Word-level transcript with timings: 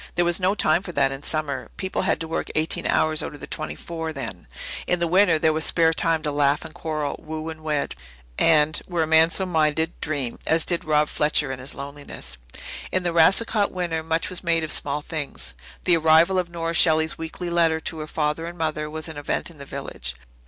There 0.15 0.25
was 0.25 0.39
no 0.39 0.55
time 0.55 0.81
for 0.81 0.91
that 0.93 1.11
in 1.11 1.21
summer. 1.21 1.69
People 1.77 2.01
had 2.01 2.19
to 2.21 2.27
work 2.27 2.49
eighteen 2.55 2.87
hours 2.87 3.21
out 3.21 3.35
of 3.35 3.39
the 3.39 3.45
twenty 3.45 3.75
four 3.75 4.11
then. 4.11 4.47
In 4.87 4.97
the 4.97 5.05
winter 5.05 5.37
there 5.37 5.53
was 5.53 5.63
spare 5.63 5.93
time 5.93 6.23
to 6.23 6.31
laugh 6.31 6.65
and 6.65 6.73
quarrel, 6.73 7.17
woo 7.19 7.49
and 7.49 7.61
wed 7.61 7.93
and 8.39 8.81
were 8.87 9.03
a 9.03 9.05
man 9.05 9.29
so 9.29 9.45
minded 9.45 9.93
dream, 10.01 10.39
as 10.47 10.65
did 10.65 10.85
Rob 10.85 11.07
Fletcher 11.07 11.51
in 11.51 11.59
his 11.59 11.75
loneliness. 11.75 12.39
In 12.91 13.05
a 13.05 13.13
Racicot 13.13 13.69
winter 13.69 14.01
much 14.01 14.27
was 14.27 14.43
made 14.43 14.63
of 14.63 14.71
small 14.71 15.03
things. 15.03 15.53
The 15.83 15.97
arrival 15.97 16.39
of 16.39 16.49
Nora 16.49 16.73
Shelley's 16.73 17.19
weekly 17.19 17.51
letter 17.51 17.79
to 17.81 17.99
her 17.99 18.07
father 18.07 18.47
and 18.47 18.57
mother 18.57 18.89
was 18.89 19.07
an 19.07 19.17
event 19.19 19.51
in 19.51 19.59
the 19.59 19.65
village. 19.65 20.15